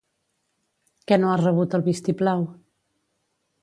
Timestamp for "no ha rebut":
1.21-1.79